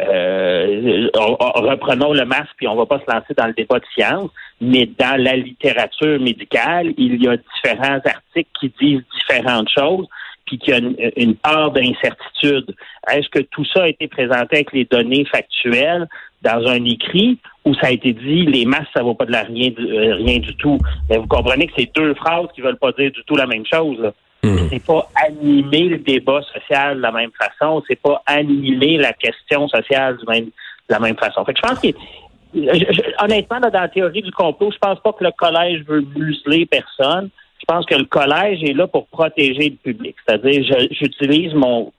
Euh, 0.00 1.08
reprenons 1.14 2.12
le 2.12 2.24
masque 2.24 2.50
puis 2.56 2.66
on 2.66 2.74
va 2.74 2.84
pas 2.84 2.98
se 2.98 3.12
lancer 3.12 3.32
dans 3.36 3.46
le 3.46 3.52
débat 3.52 3.78
de 3.78 3.84
science, 3.94 4.30
mais 4.60 4.86
dans 4.86 5.20
la 5.20 5.36
littérature 5.36 6.18
médicale, 6.20 6.92
il 6.96 7.22
y 7.22 7.28
a 7.28 7.36
différents 7.36 8.00
articles 8.04 8.50
qui 8.58 8.72
disent 8.80 9.04
différentes 9.20 9.68
choses 9.70 10.08
puis 10.46 10.58
qu'il 10.58 10.74
y 10.74 10.76
a 10.76 10.78
une, 10.78 10.96
une 11.16 11.34
part 11.36 11.70
d'incertitude. 11.70 12.74
Est-ce 13.10 13.28
que 13.28 13.40
tout 13.40 13.64
ça 13.64 13.84
a 13.84 13.88
été 13.88 14.08
présenté 14.08 14.56
avec 14.56 14.72
les 14.72 14.84
données 14.84 15.24
factuelles 15.24 16.08
dans 16.42 16.66
un 16.66 16.84
écrit 16.84 17.38
où 17.64 17.74
ça 17.74 17.86
a 17.86 17.90
été 17.90 18.12
dit 18.12 18.44
les 18.44 18.66
masses 18.66 18.86
ça 18.94 19.02
vaut 19.02 19.14
pas 19.14 19.24
de 19.24 19.32
la 19.32 19.42
rien 19.42 19.70
euh, 19.78 20.14
rien 20.16 20.38
du 20.38 20.54
tout? 20.56 20.78
Mais 21.08 21.16
vous 21.16 21.26
comprenez 21.26 21.66
que 21.66 21.72
c'est 21.76 21.94
deux 21.94 22.14
phrases 22.14 22.48
qui 22.54 22.60
veulent 22.60 22.78
pas 22.78 22.92
dire 22.92 23.10
du 23.10 23.22
tout 23.24 23.36
la 23.36 23.46
même 23.46 23.64
chose. 23.66 24.12
Hmm. 24.42 24.68
C'est 24.70 24.84
pas 24.84 25.08
animer 25.26 25.84
le 25.84 25.98
débat 25.98 26.42
social 26.52 26.98
de 26.98 27.02
la 27.02 27.12
même 27.12 27.30
façon, 27.38 27.82
c'est 27.88 28.00
pas 28.00 28.22
animer 28.26 28.98
la 28.98 29.14
question 29.14 29.66
sociale 29.68 30.18
du 30.18 30.26
même, 30.26 30.44
de 30.44 30.50
la 30.90 30.98
même 30.98 31.16
façon. 31.16 31.44
Fait 31.46 31.54
je 31.56 31.62
pense 31.62 31.80
que 31.80 31.88
honnêtement, 33.22 33.60
dans 33.60 33.70
la 33.70 33.88
théorie 33.88 34.22
du 34.22 34.30
complot, 34.30 34.70
je 34.72 34.78
pense 34.78 35.00
pas 35.00 35.12
que 35.12 35.24
le 35.24 35.32
collège 35.32 35.82
veut 35.84 36.04
museler 36.16 36.66
personne. 36.66 37.30
Je 37.60 37.64
pense 37.66 37.86
que 37.86 37.94
le 37.94 38.04
collège 38.04 38.62
est 38.62 38.74
là 38.74 38.86
pour 38.86 39.06
protéger 39.06 39.70
le 39.70 39.76
public. 39.76 40.16
C'est-à-dire, 40.26 40.62
j'utilise 40.90 41.54
mon 41.54 41.92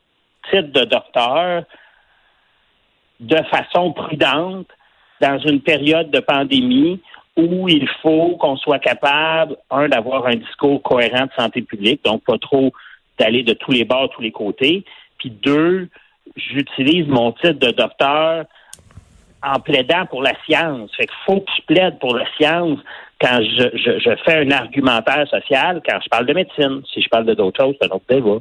titre 0.49 0.71
de 0.71 0.85
docteur 0.85 1.63
de 3.19 3.37
façon 3.49 3.93
prudente 3.93 4.67
dans 5.21 5.39
une 5.39 5.61
période 5.61 6.11
de 6.11 6.19
pandémie 6.19 7.01
où 7.37 7.67
il 7.67 7.87
faut 8.01 8.37
qu'on 8.37 8.57
soit 8.57 8.79
capable, 8.79 9.57
un, 9.69 9.89
d'avoir 9.89 10.27
un 10.27 10.35
discours 10.35 10.81
cohérent 10.81 11.25
de 11.25 11.31
santé 11.37 11.61
publique, 11.61 12.03
donc 12.03 12.23
pas 12.23 12.37
trop 12.37 12.71
d'aller 13.17 13.43
de 13.43 13.53
tous 13.53 13.71
les 13.71 13.85
bords, 13.85 14.09
tous 14.09 14.21
les 14.21 14.31
côtés, 14.31 14.85
puis 15.17 15.29
deux, 15.29 15.89
j'utilise 16.35 17.07
mon 17.07 17.31
titre 17.33 17.59
de 17.59 17.71
docteur 17.71 18.45
en 19.43 19.59
plaidant 19.59 20.05
pour 20.05 20.23
la 20.23 20.33
science. 20.45 20.93
Fait 20.95 21.05
qu'il 21.05 21.15
faut 21.25 21.41
que 21.41 21.51
je 21.57 21.61
plaide 21.63 21.99
pour 21.99 22.15
la 22.15 22.25
science 22.37 22.79
quand 23.21 23.39
je, 23.41 23.77
je, 23.77 23.99
je, 23.99 24.15
fais 24.23 24.45
un 24.45 24.51
argumentaire 24.51 25.27
social, 25.27 25.81
quand 25.87 25.99
je 26.03 26.09
parle 26.09 26.25
de 26.25 26.33
médecine. 26.33 26.81
Si 26.93 27.01
je 27.01 27.09
parle 27.09 27.25
de 27.25 27.33
d'autres 27.33 27.63
choses, 27.63 27.75
c'est 27.81 27.91
un 27.91 27.95
autre 27.95 28.05
débat. 28.09 28.39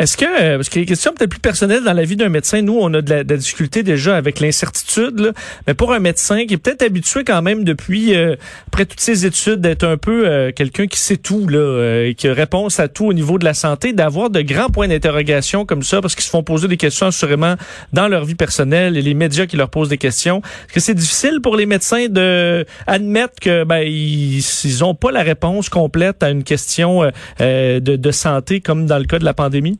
Est-ce 0.00 0.16
que, 0.16 0.24
euh, 0.24 0.56
parce 0.56 0.68
que 0.68 0.80
les 0.80 0.86
questions 0.86 1.12
peut-être 1.12 1.30
plus 1.30 1.38
personnelles 1.38 1.84
dans 1.84 1.92
la 1.92 2.02
vie 2.02 2.16
d'un 2.16 2.28
médecin, 2.28 2.60
nous, 2.62 2.76
on 2.80 2.92
a 2.94 3.00
de 3.00 3.10
la, 3.10 3.22
de 3.22 3.32
la 3.32 3.36
difficulté 3.36 3.84
déjà 3.84 4.16
avec 4.16 4.40
l'incertitude, 4.40 5.32
mais 5.68 5.74
pour 5.74 5.92
un 5.92 6.00
médecin 6.00 6.46
qui 6.46 6.54
est 6.54 6.58
peut-être 6.58 6.82
habitué 6.82 7.22
quand 7.22 7.40
même 7.42 7.62
depuis, 7.62 8.12
euh, 8.16 8.34
après 8.66 8.86
toutes 8.86 8.98
ses 8.98 9.24
études, 9.24 9.60
d'être 9.60 9.84
un 9.84 9.96
peu 9.96 10.26
euh, 10.26 10.50
quelqu'un 10.50 10.88
qui 10.88 10.98
sait 10.98 11.16
tout, 11.16 11.46
là, 11.46 11.58
euh, 11.58 12.12
qui 12.12 12.26
a 12.26 12.34
réponse 12.34 12.80
à 12.80 12.88
tout 12.88 13.06
au 13.06 13.12
niveau 13.12 13.38
de 13.38 13.44
la 13.44 13.54
santé, 13.54 13.92
d'avoir 13.92 14.30
de 14.30 14.40
grands 14.40 14.68
points 14.68 14.88
d'interrogation 14.88 15.64
comme 15.64 15.84
ça, 15.84 16.00
parce 16.00 16.16
qu'ils 16.16 16.24
se 16.24 16.30
font 16.30 16.42
poser 16.42 16.66
des 16.66 16.76
questions 16.76 17.06
assurément 17.06 17.54
dans 17.92 18.08
leur 18.08 18.24
vie 18.24 18.34
personnelle 18.34 18.96
et 18.96 19.02
les 19.02 19.14
médias 19.14 19.46
qui 19.46 19.56
leur 19.56 19.70
posent 19.70 19.90
des 19.90 19.98
questions. 19.98 20.42
Est-ce 20.66 20.74
que 20.74 20.80
c'est 20.80 20.94
difficile 20.94 21.38
pour 21.40 21.54
les 21.54 21.66
médecins 21.66 22.08
de 22.08 22.66
admettre 22.88 23.34
que 23.40 23.62
ben 23.62 23.78
ils, 23.78 24.44
ils 24.64 24.84
ont 24.84 24.96
pas 24.96 25.12
la 25.12 25.22
réponse 25.22 25.68
complète 25.68 26.24
à 26.24 26.30
une 26.30 26.42
question 26.42 27.08
de, 27.38 27.78
de 27.78 28.10
santé 28.10 28.60
comme 28.60 28.86
dans 28.86 28.98
le 28.98 29.04
cas 29.04 29.20
de 29.20 29.24
la 29.24 29.34
pandémie? 29.34 29.78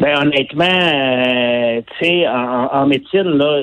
Ben 0.00 0.16
honnêtement, 0.18 0.64
euh, 0.64 1.82
tu 1.98 2.06
sais, 2.06 2.26
en, 2.26 2.68
en, 2.72 2.86
médecine, 2.86 3.36
là, 3.36 3.62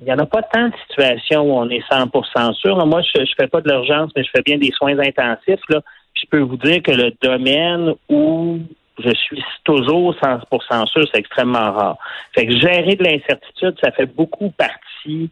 il 0.00 0.04
n'y 0.04 0.12
en 0.12 0.18
a 0.18 0.26
pas 0.26 0.42
tant 0.42 0.66
de 0.66 0.74
situations 0.88 1.42
où 1.42 1.52
on 1.52 1.68
est 1.70 1.88
100% 1.88 2.54
sûr. 2.54 2.86
Moi, 2.86 3.02
je 3.02 3.20
ne 3.20 3.26
fais 3.38 3.46
pas 3.46 3.60
de 3.60 3.70
l'urgence, 3.70 4.10
mais 4.16 4.24
je 4.24 4.30
fais 4.34 4.42
bien 4.42 4.58
des 4.58 4.72
soins 4.72 4.98
intensifs. 4.98 5.62
Là. 5.68 5.80
je 6.14 6.26
peux 6.28 6.40
vous 6.40 6.56
dire 6.56 6.82
que 6.82 6.90
le 6.90 7.12
domaine 7.22 7.94
où 8.08 8.58
je 8.98 9.10
suis 9.10 9.44
toujours 9.62 10.16
100% 10.16 10.86
sûr, 10.88 11.04
c'est 11.12 11.20
extrêmement 11.20 11.70
rare. 11.70 11.98
Fait 12.34 12.46
que 12.46 12.58
gérer 12.58 12.96
de 12.96 13.04
l'incertitude, 13.04 13.76
ça 13.80 13.92
fait 13.92 14.06
beaucoup 14.06 14.50
partie 14.50 15.30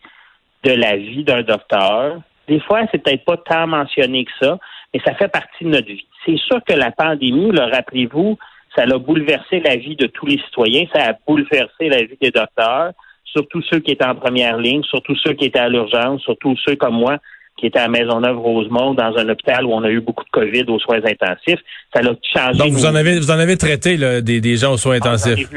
de 0.63 0.71
la 0.71 0.99
vie 0.99 1.25
d'un 1.25 1.43
docteur. 1.43 2.21
Des 2.47 2.61
fois, 2.61 2.83
c'est 2.93 3.03
peut-être 3.03 3.25
pas 3.25 3.39
tant 3.39 3.67
mentionné 3.67 4.25
que 4.25 4.33
ça, 4.41 4.57
mais 4.95 5.01
ça 5.05 5.15
fait 5.15 5.29
partie 5.29 5.65
de 5.65 5.71
notre 5.71 5.89
vie. 5.89 6.07
C'est 6.25 6.39
sûr 6.39 6.61
que 6.65 6.75
la 6.75 6.93
pandémie, 6.93 7.51
le 7.51 7.65
rappelez-vous, 7.73 8.39
ça 8.75 8.83
a 8.83 8.99
bouleversé 8.99 9.61
la 9.61 9.77
vie 9.77 9.97
de 9.97 10.07
tous 10.07 10.27
les 10.27 10.39
citoyens, 10.39 10.87
ça 10.95 11.11
a 11.11 11.13
bouleversé 11.27 11.89
la 11.89 12.03
vie 12.03 12.19
des 12.21 12.31
docteurs, 12.31 12.93
surtout 13.25 13.63
ceux 13.63 13.81
qui 13.81 13.93
étaient 13.93 14.05
en 14.05 14.15
première 14.15 14.59
ligne, 14.59 14.83
surtout 14.85 15.17
ceux 15.17 15.33
qui 15.35 15.47
étaient 15.47 15.59
à 15.59 15.69
l'urgence, 15.69 16.23
surtout 16.23 16.57
ceux 16.65 16.77
comme 16.77 16.95
moi 16.95 17.19
qui 17.59 17.67
étaient 17.67 17.79
à 17.79 17.89
Maisonneuve-Rosemont 17.89 18.95
dans 18.95 19.17
un 19.17 19.29
hôpital 19.29 19.67
où 19.67 19.73
on 19.73 19.83
a 19.83 19.91
eu 19.91 20.01
beaucoup 20.01 20.25
de 20.25 20.31
COVID 20.31 20.65
aux 20.69 20.79
soins 20.79 21.01
intensifs. 21.05 21.61
Ça 21.95 22.01
a 22.01 22.13
changé. 22.35 22.59
Donc 22.59 22.73
vous 22.73 22.87
en 22.87 22.95
avez 22.95 23.19
vous 23.19 23.31
en 23.31 23.39
avez 23.39 23.57
traité 23.57 23.97
là, 23.97 24.21
des, 24.21 24.41
des 24.41 24.57
gens 24.57 24.73
aux 24.73 24.79
soins 24.79 24.99
ah, 25.03 25.09
intensifs. 25.09 25.49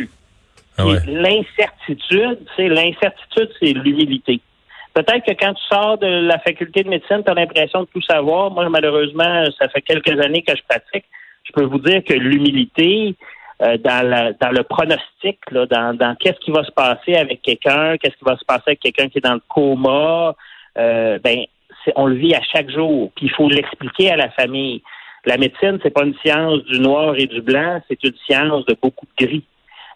Ah 0.77 0.83
l'incertitude, 1.07 2.39
c'est 2.55 2.67
l'incertitude, 2.67 3.49
c'est 3.59 3.71
l'humilité. 3.71 4.41
Peut-être 4.93 5.25
que 5.25 5.33
quand 5.39 5.53
tu 5.53 5.63
sors 5.69 5.97
de 5.97 6.07
la 6.27 6.37
faculté 6.39 6.83
de 6.83 6.89
médecine, 6.89 7.21
tu 7.25 7.31
as 7.31 7.33
l'impression 7.33 7.81
de 7.81 7.87
tout 7.93 8.01
savoir. 8.01 8.51
Moi, 8.51 8.67
malheureusement, 8.69 9.45
ça 9.57 9.69
fait 9.69 9.81
quelques 9.81 10.19
années 10.19 10.41
que 10.41 10.53
je 10.55 10.61
pratique 10.67 11.05
je 11.45 11.53
peux 11.53 11.63
vous 11.63 11.79
dire 11.79 12.03
que 12.03 12.13
l'humilité 12.13 13.15
euh, 13.61 13.77
dans, 13.77 14.35
dans 14.41 14.51
le 14.51 14.63
pronostic, 14.63 15.39
là, 15.51 15.65
dans, 15.65 15.95
dans 15.95 16.15
qu'est-ce 16.15 16.39
qui 16.39 16.51
va 16.51 16.63
se 16.65 16.71
passer 16.71 17.15
avec 17.15 17.41
quelqu'un, 17.41 17.97
qu'est-ce 17.97 18.17
qui 18.17 18.25
va 18.25 18.37
se 18.37 18.43
passer 18.43 18.63
avec 18.67 18.81
quelqu'un 18.81 19.07
qui 19.07 19.19
est 19.19 19.25
dans 19.25 19.35
le 19.35 19.41
coma, 19.47 20.35
euh, 20.77 21.19
ben 21.23 21.45
on 21.95 22.07
le 22.07 22.15
vit 22.15 22.35
à 22.35 22.41
chaque 22.41 22.69
jour. 22.69 23.11
Puis 23.15 23.27
il 23.27 23.31
faut 23.31 23.47
l'expliquer 23.47 24.11
à 24.11 24.17
la 24.17 24.29
famille. 24.31 24.81
La 25.25 25.37
médecine, 25.37 25.79
c'est 25.81 25.91
pas 25.91 26.03
une 26.03 26.15
science 26.23 26.63
du 26.65 26.79
noir 26.79 27.15
et 27.17 27.27
du 27.27 27.41
blanc, 27.41 27.81
c'est 27.87 28.03
une 28.03 28.15
science 28.25 28.65
de 28.65 28.75
beaucoup 28.81 29.05
de 29.05 29.25
gris. 29.25 29.43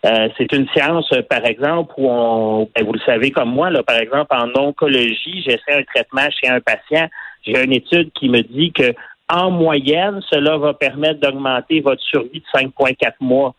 Euh, 0.05 0.29
c'est 0.37 0.53
une 0.53 0.67
science, 0.69 1.13
par 1.29 1.45
exemple, 1.45 1.93
où 1.97 2.09
on, 2.09 2.69
ben, 2.73 2.85
vous 2.85 2.93
le 2.93 3.01
savez 3.05 3.31
comme 3.31 3.49
moi, 3.49 3.69
là, 3.69 3.83
par 3.83 3.97
exemple, 3.97 4.33
en 4.33 4.49
oncologie, 4.57 5.43
j'essaie 5.43 5.73
un 5.73 5.83
traitement 5.83 6.29
chez 6.31 6.47
un 6.47 6.61
patient. 6.61 7.09
J'ai 7.43 7.61
une 7.61 7.73
étude 7.73 8.11
qui 8.13 8.29
me 8.29 8.41
dit 8.41 8.71
que 8.71 8.93
en 9.29 9.51
moyenne, 9.51 10.21
cela 10.29 10.57
va 10.57 10.74
permettre 10.74 11.19
d'augmenter 11.19 11.81
votre 11.81 12.01
survie 12.01 12.41
de 12.41 12.59
5,4 12.59 13.13
mois. 13.19 13.53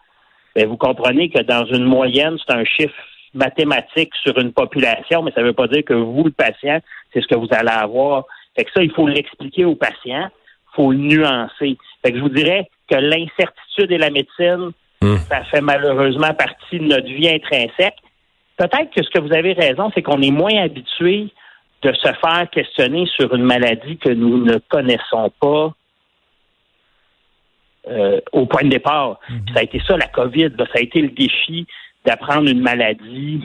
Bien, 0.54 0.66
vous 0.66 0.76
comprenez 0.76 1.30
que 1.30 1.42
dans 1.42 1.64
une 1.66 1.84
moyenne, 1.84 2.36
c'est 2.38 2.54
un 2.54 2.64
chiffre 2.64 2.94
mathématique 3.34 4.12
sur 4.22 4.36
une 4.38 4.52
population, 4.52 5.22
mais 5.22 5.30
ça 5.32 5.42
ne 5.42 5.46
veut 5.46 5.52
pas 5.52 5.68
dire 5.68 5.84
que 5.84 5.94
vous, 5.94 6.24
le 6.24 6.32
patient, 6.32 6.80
c'est 7.12 7.20
ce 7.20 7.26
que 7.28 7.36
vous 7.36 7.48
allez 7.52 7.70
avoir. 7.70 8.24
Fait 8.56 8.64
que 8.64 8.70
ça, 8.72 8.82
il 8.82 8.90
faut 8.90 9.06
l'expliquer 9.06 9.64
au 9.64 9.76
patient, 9.76 10.28
il 10.28 10.74
faut 10.74 10.90
le 10.90 10.98
nuancer. 10.98 11.78
Fait 12.02 12.10
que 12.10 12.18
je 12.18 12.22
vous 12.22 12.28
dirais 12.28 12.68
que 12.90 12.96
l'incertitude 12.96 13.92
et 13.92 13.98
la 13.98 14.10
médecine, 14.10 14.72
hmm. 15.02 15.16
ça 15.28 15.44
fait 15.44 15.60
malheureusement 15.60 16.34
partie 16.34 16.80
de 16.80 16.86
notre 16.86 17.06
vie 17.06 17.28
intrinsèque. 17.28 17.98
Peut-être 18.56 18.90
que 18.90 19.02
ce 19.02 19.10
que 19.10 19.20
vous 19.20 19.32
avez 19.32 19.52
raison, 19.52 19.90
c'est 19.94 20.02
qu'on 20.02 20.20
est 20.20 20.32
moins 20.32 20.56
habitué 20.56 21.28
de 21.82 21.92
se 21.94 22.12
faire 22.12 22.48
questionner 22.50 23.06
sur 23.06 23.34
une 23.34 23.44
maladie 23.44 23.96
que 23.96 24.10
nous 24.10 24.44
ne 24.44 24.58
connaissons 24.68 25.32
pas 25.40 25.72
euh, 27.88 28.20
au 28.32 28.46
point 28.46 28.64
de 28.64 28.68
départ. 28.68 29.18
Mhm. 29.28 29.44
Ça 29.54 29.60
a 29.60 29.62
été 29.62 29.80
ça, 29.86 29.96
la 29.96 30.08
COVID. 30.08 30.50
ça 30.58 30.64
a 30.78 30.80
été 30.80 31.00
le 31.00 31.08
défi 31.08 31.66
d'apprendre 32.04 32.48
une 32.48 32.60
maladie 32.60 33.42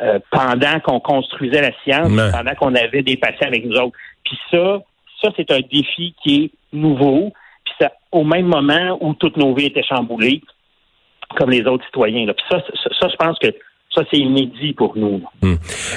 euh, 0.00 0.18
pendant 0.30 0.80
qu'on 0.80 1.00
construisait 1.00 1.60
la 1.60 1.72
science, 1.84 2.10
pendant 2.32 2.54
qu'on 2.54 2.74
avait 2.74 3.02
des 3.02 3.16
patients 3.16 3.48
avec 3.48 3.64
nous 3.66 3.76
autres. 3.76 3.96
Puis 4.24 4.38
ça, 4.50 4.80
ça, 5.22 5.28
c'est 5.36 5.50
un 5.50 5.60
défi 5.60 6.14
qui 6.22 6.44
est 6.44 6.50
nouveau. 6.72 7.32
Puis 7.64 7.74
ça, 7.78 7.92
au 8.10 8.24
même 8.24 8.46
moment 8.46 8.96
où 9.02 9.12
toutes 9.14 9.36
nos 9.36 9.54
vies 9.54 9.66
étaient 9.66 9.82
chamboulées, 9.82 10.42
comme 11.36 11.50
les 11.50 11.62
autres 11.66 11.84
citoyens. 11.84 12.26
Puis 12.26 12.44
ça, 12.50 12.62
ça, 12.98 13.08
je 13.08 13.16
pense 13.16 13.38
que 13.38 13.48
ça, 13.94 14.02
c'est 14.08 14.18
inédit 14.18 14.72
pour 14.72 14.96
nous. 14.96 15.20
Hmm. 15.42 15.54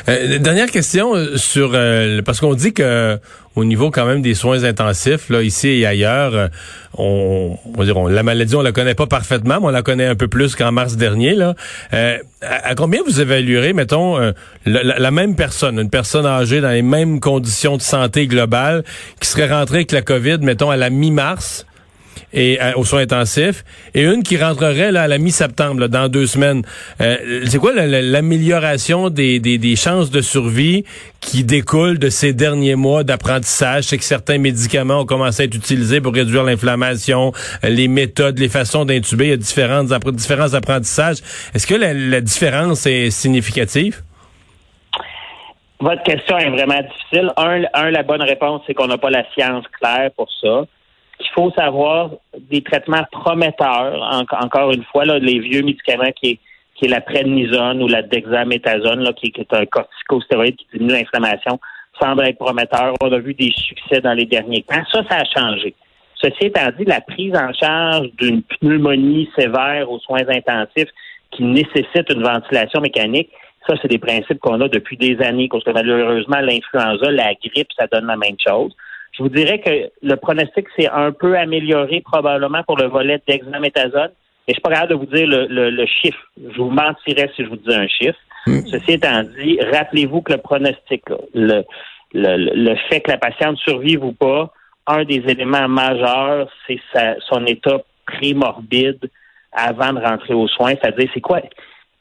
Euh, 0.10 0.40
dernière 0.40 0.72
question 0.72 1.16
euh, 1.16 1.38
sur 1.38 1.72
euh, 1.76 2.24
parce 2.24 2.40
qu'on 2.40 2.56
dit 2.56 2.74
que 2.74 3.20
au 3.56 3.66
niveau 3.66 3.92
quand 3.92 4.08
même 4.08 4.24
des 4.24 4.34
soins 4.34 4.64
intensifs, 4.64 5.30
là 5.30 5.44
ici 5.44 5.68
et 5.68 5.86
ailleurs, 5.86 6.50
on, 6.98 7.56
on 7.78 7.84
dire, 7.84 8.02
la 8.10 8.24
maladie 8.24 8.56
on 8.56 8.64
la 8.64 8.72
connaît 8.72 8.96
pas 8.96 9.06
parfaitement, 9.06 9.60
mais 9.60 9.68
on 9.68 9.70
la 9.70 9.84
connaît 9.84 10.08
un 10.08 10.16
peu 10.16 10.28
plus 10.28 10.56
qu'en 10.56 10.72
mars 10.72 10.98
dernier. 10.98 11.36
Là, 11.36 11.54
à, 11.92 12.74
combien 12.76 13.02
vous 13.06 13.22
évaluerez, 13.22 13.74
mettons, 13.74 14.18
la, 14.18 14.84
la, 14.84 15.12
même 15.12 15.36
personne, 15.36 15.78
une 15.78 15.92
personne 15.92 16.26
âgée 16.26 16.62
dans 16.62 16.72
les 16.72 16.82
mêmes 16.82 17.20
conditions 17.20 17.78
de 17.78 17.84
santé 17.84 18.26
globale, 18.26 18.84
qui 19.22 19.30
serait 19.30 19.54
rentrée 19.54 19.78
avec 19.78 19.92
la 19.92 20.02
COVID, 20.02 20.40
mettons 20.42 20.72
à 20.72 20.78
la 20.78 20.90
mi-mars? 20.90 21.68
Et 22.34 22.62
euh, 22.62 22.74
aux 22.76 22.84
soins 22.84 23.02
intensifs, 23.02 23.64
et 23.94 24.04
une 24.04 24.24
qui 24.24 24.38
rentrerait 24.38 24.92
là, 24.92 25.04
à 25.04 25.08
la 25.08 25.18
mi-septembre, 25.18 25.88
dans 25.88 26.10
deux 26.10 26.26
semaines. 26.26 26.64
Euh, 27.00 27.44
c'est 27.46 27.60
quoi 27.60 27.74
l'amélioration 27.74 29.10
des, 29.10 29.40
des, 29.40 29.58
des, 29.58 29.76
chances 29.76 30.10
de 30.10 30.22
survie 30.22 30.84
qui 31.22 31.44
découle 31.44 32.00
de 32.00 32.10
ces 32.10 32.34
derniers 32.34 32.76
mois 32.76 33.04
d'apprentissage? 33.04 33.86
C'est 33.86 33.98
que 33.98 34.04
certains 34.04 34.40
médicaments 34.40 35.02
ont 35.02 35.06
commencé 35.06 35.44
à 35.44 35.46
être 35.46 35.56
utilisés 35.56 36.02
pour 36.02 36.14
réduire 36.14 36.44
l'inflammation, 36.44 37.32
les 37.64 37.88
méthodes, 37.88 38.40
les 38.40 38.50
façons 38.50 38.86
d'intuber, 38.86 39.26
il 39.26 39.30
y 39.30 39.34
a 39.34 39.38
différents 39.38 39.92
apprentissages. 40.54 41.18
Est-ce 41.54 41.68
que 41.68 41.76
la, 41.76 41.94
la 41.94 42.22
différence 42.22 42.86
est 42.86 43.12
significative? 43.12 44.02
Votre 45.80 46.04
question 46.04 46.38
est 46.38 46.50
vraiment 46.50 46.82
difficile. 46.82 47.32
Un, 47.36 47.64
un 47.74 47.92
la 47.92 48.04
bonne 48.04 48.22
réponse, 48.22 48.62
c'est 48.66 48.74
qu'on 48.74 48.88
n'a 48.88 48.98
pas 48.98 49.10
la 49.10 49.26
science 49.34 49.66
claire 49.80 50.12
pour 50.16 50.30
ça 50.42 50.64
qu'il 51.18 51.32
faut 51.34 51.52
savoir 51.52 52.12
des 52.38 52.62
traitements 52.62 53.04
prometteurs, 53.12 54.26
encore 54.32 54.72
une 54.72 54.84
fois, 54.86 55.06
là, 55.06 55.20
les 55.20 55.40
vieux 55.40 55.62
médicaments 55.62 56.12
qui 56.16 56.32
est, 56.32 56.40
qui 56.76 56.86
est 56.86 56.90
la 56.90 57.02
prednisone 57.02 57.82
ou 57.82 57.88
la 57.88 58.02
dexaméthasone, 58.02 59.02
là, 59.02 59.14
qui, 59.14 59.32
est 59.36 59.54
un 59.54 59.66
corticostéroïde 59.66 60.56
qui 60.56 60.68
diminue 60.74 60.94
l'inflammation, 60.94 61.60
semble 62.02 62.28
être 62.28 62.38
prometteur. 62.38 62.94
On 63.02 63.12
a 63.12 63.20
vu 63.20 63.34
des 63.34 63.52
succès 63.56 64.02
dans 64.02 64.14
les 64.14 64.26
derniers 64.26 64.64
temps. 64.64 64.84
Ça, 64.92 65.04
ça 65.10 65.18
a 65.18 65.26
changé. 65.26 65.76
Ceci 66.16 66.46
étant 66.46 66.70
dit, 66.78 66.86
la 66.86 67.02
prise 67.02 67.36
en 67.36 67.54
charge 67.54 68.08
d'une 68.18 68.42
pneumonie 68.44 69.30
sévère 69.38 69.92
aux 69.92 70.00
soins 70.00 70.28
intensifs 70.28 70.90
qui 71.32 71.44
nécessite 71.44 72.10
une 72.10 72.24
ventilation 72.24 72.80
mécanique, 72.80 73.30
ça, 73.68 73.76
c'est 73.82 73.88
des 73.88 73.98
principes 73.98 74.40
qu'on 74.40 74.60
a 74.62 74.68
depuis 74.68 74.98
des 74.98 75.18
années, 75.22 75.48
parce 75.50 75.64
que 75.64 75.72
malheureusement, 75.72 76.40
l'influenza, 76.40 77.12
la 77.12 77.34
grippe, 77.34 77.70
ça 77.78 77.88
donne 77.88 78.08
la 78.08 78.18
même 78.18 78.36
chose. 78.46 78.76
Je 79.14 79.22
vous 79.22 79.30
dirais 79.30 79.60
que 79.60 79.92
le 80.02 80.16
pronostic 80.16 80.66
s'est 80.76 80.90
un 80.90 81.12
peu 81.12 81.38
amélioré 81.38 82.02
probablement 82.02 82.64
pour 82.64 82.78
le 82.78 82.88
volet 82.88 83.22
d'examéthasone. 83.28 84.10
Et 84.48 84.52
je 84.52 84.54
suis 84.54 84.62
pas 84.62 84.72
capable 84.72 84.92
de 84.92 84.96
vous 84.96 85.06
dire 85.06 85.28
le, 85.28 85.86
chiffre. 85.86 86.20
Je 86.38 86.58
vous 86.58 86.70
mentirais 86.70 87.32
si 87.36 87.44
je 87.44 87.50
vous 87.50 87.56
disais 87.58 87.76
un 87.76 87.88
chiffre. 87.88 88.18
Hmm. 88.48 88.60
Ceci 88.68 88.94
étant 88.94 89.24
dit, 89.24 89.60
rappelez-vous 89.72 90.22
que 90.22 90.34
le 90.34 90.40
pronostic, 90.40 91.04
le, 91.34 91.64
le, 92.14 92.76
fait 92.90 93.02
que 93.02 93.12
la 93.12 93.18
patiente 93.18 93.58
survive 93.60 94.04
ou 94.04 94.12
pas, 94.12 94.52
un 94.88 95.06
des 95.06 95.24
éléments 95.28 95.70
majeurs, 95.70 96.50
c'est 96.68 96.80
son 97.30 97.46
état 97.46 97.78
prémorbide 98.06 99.10
avant 99.54 99.94
de 99.94 100.00
rentrer 100.00 100.34
aux 100.34 100.48
soins. 100.48 100.74
C'est-à-dire, 100.82 101.10
c'est 101.14 101.22
quoi? 101.22 101.40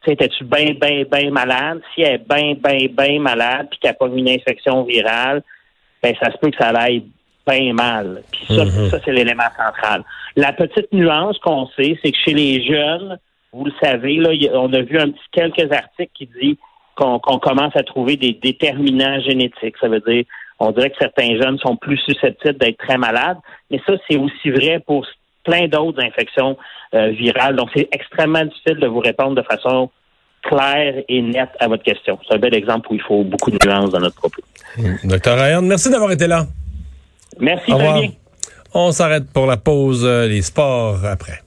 Étais-tu 0.05 0.45
bien, 0.45 0.75
bien, 0.81 1.05
bien 1.05 1.31
malade? 1.31 1.81
Si 1.95 2.03
elle 2.03 2.15
est 2.15 2.29
bien, 2.29 2.55
bien, 2.55 2.89
bien 2.91 3.21
malade, 3.21 3.69
puis 3.71 3.79
qu'elle 3.79 3.93
n'a 3.93 3.95
pas 3.95 4.07
eu 4.07 4.19
une 4.19 4.31
infection 4.31 4.83
virale, 4.83 5.43
ben 6.03 6.15
ça 6.21 6.31
se 6.33 6.39
peut 6.39 6.51
que 6.51 6.57
ça 6.57 6.69
aille 6.71 7.05
bien 7.47 7.73
mal. 7.73 8.23
Puis 8.33 8.47
ça, 8.55 8.65
mhm. 8.65 8.89
ça 8.89 8.99
c'est 9.05 9.13
l'élément 9.13 9.51
central. 9.57 10.05
La 10.37 10.53
petite 10.53 10.93
nuance 10.93 11.39
qu'on 11.39 11.67
sait, 11.77 11.99
c'est 12.03 12.13
que 12.13 12.19
chez 12.19 12.35
les 12.35 12.65
jeunes, 12.65 13.19
vous 13.53 13.67
le 13.67 13.73
savez, 13.83 14.17
là, 14.17 14.31
on 14.55 14.73
a 14.73 14.81
vu 14.81 14.99
un 14.99 15.11
petit 15.11 15.25
quelques 15.31 15.71
articles 15.73 16.13
qui 16.15 16.27
disent 16.41 16.57
qu'on 16.95 17.19
commence 17.19 17.75
à 17.75 17.83
trouver 17.83 18.17
des 18.17 18.33
déterminants 18.33 19.21
génétiques. 19.21 19.77
Ça 19.81 19.89
veut 19.89 20.01
dire, 20.01 20.25
on 20.59 20.71
dirait 20.73 20.91
que 20.91 20.99
certains 21.01 21.37
jeunes 21.41 21.59
sont 21.59 21.77
plus 21.77 21.99
susceptibles 21.99 22.59
d'être 22.59 22.79
très 22.79 22.99
malades, 22.99 23.39
mais 23.71 23.81
ça, 23.87 23.95
c'est 24.09 24.17
aussi 24.17 24.51
vrai 24.51 24.81
pour 24.87 25.07
plein 25.45 25.69
d'autres 25.69 26.03
infections 26.03 26.57
euh, 26.95 27.09
virales. 27.09 27.57
Donc, 27.57 27.71
c'est 27.75 27.89
extrêmement 27.93 28.45
difficile 28.45 28.77
de 28.77 28.87
vous 28.87 29.01
répondre 29.01 29.35
de 29.35 29.43
façon 29.43 29.91
claire 30.43 31.03
et 31.09 31.23
nette 31.23 31.51
à 31.61 31.69
votre 31.69 31.83
question. 31.83 32.19
C'est 32.29 32.35
un 32.35 32.39
bel 32.39 32.55
exemple 32.55 32.89
où 32.91 32.95
il 32.95 33.03
faut 33.03 33.23
beaucoup 33.25 33.51
de 33.51 33.59
nuances 33.67 33.91
dans 33.91 34.01
notre 34.01 34.17
propos. 34.17 34.43
Docteur 35.05 35.39
Ryan, 35.39 35.63
merci 35.63 35.91
d'avoir 35.91 36.11
été 36.13 36.27
là. 36.27 36.47
Merci, 37.41 37.73
Au 37.73 37.77
revoir. 37.77 37.93
très 37.99 38.03
bien. 38.09 38.13
On 38.75 38.91
s'arrête 38.93 39.25
pour 39.33 39.47
la 39.47 39.57
pause, 39.59 40.05
euh, 40.05 40.27
les 40.27 40.43
sports 40.43 41.05
après. 41.05 41.43